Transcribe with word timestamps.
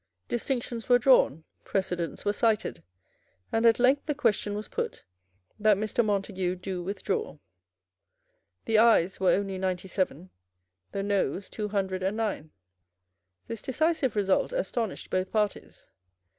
Distinctions 0.27 0.89
were 0.89 0.97
drawn; 0.97 1.43
precedents 1.63 2.25
were 2.25 2.33
cited; 2.33 2.81
and 3.51 3.67
at 3.67 3.77
length 3.77 4.07
the 4.07 4.15
question 4.15 4.55
was 4.55 4.67
put, 4.67 5.03
that 5.59 5.77
Mr. 5.77 6.03
Montague 6.03 6.55
do 6.55 6.81
withdraw. 6.81 7.37
The 8.65 8.79
Ayes 8.79 9.19
were 9.19 9.29
only 9.33 9.59
ninety 9.59 9.87
seven; 9.87 10.31
the 10.91 11.03
Noes 11.03 11.49
two 11.49 11.67
hundred 11.67 12.01
and 12.01 12.17
nine. 12.17 12.49
This 13.45 13.61
decisive 13.61 14.15
result 14.15 14.51
astonished 14.51 15.11
both 15.11 15.31
parties. 15.31 15.85